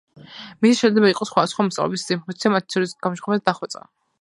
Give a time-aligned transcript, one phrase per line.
[0.65, 3.89] მიზანი შეიძლება იყოს სხვადასხვა: მოსწავლეების ინფორმირება, მათი ცოდნის გამომჟღავნება და დახვეწა.